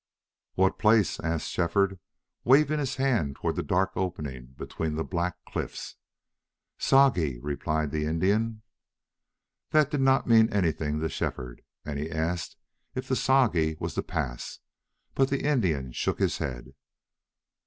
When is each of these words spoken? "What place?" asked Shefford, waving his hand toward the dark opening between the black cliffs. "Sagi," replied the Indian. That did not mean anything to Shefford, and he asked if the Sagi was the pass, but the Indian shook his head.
"What 0.55 0.79
place?" 0.79 1.19
asked 1.19 1.49
Shefford, 1.51 1.99
waving 2.43 2.79
his 2.79 2.95
hand 2.95 3.35
toward 3.35 3.55
the 3.55 3.61
dark 3.61 3.91
opening 3.95 4.55
between 4.57 4.95
the 4.95 5.03
black 5.03 5.35
cliffs. 5.45 5.97
"Sagi," 6.79 7.37
replied 7.37 7.91
the 7.91 8.05
Indian. 8.05 8.63
That 9.69 9.91
did 9.91 10.01
not 10.01 10.25
mean 10.25 10.51
anything 10.51 10.99
to 11.01 11.07
Shefford, 11.07 11.61
and 11.85 11.99
he 11.99 12.09
asked 12.09 12.55
if 12.95 13.07
the 13.07 13.15
Sagi 13.15 13.77
was 13.79 13.93
the 13.93 14.01
pass, 14.01 14.57
but 15.13 15.29
the 15.29 15.43
Indian 15.45 15.91
shook 15.91 16.17
his 16.17 16.39
head. 16.39 16.73